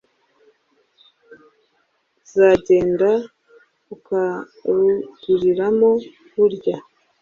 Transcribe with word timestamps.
uzagenda 2.23 3.09
ukaruguriramo 3.95 5.89
burya 6.33 6.77